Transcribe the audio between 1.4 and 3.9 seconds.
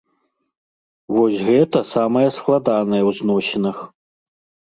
гэта самае складанае ў зносінах.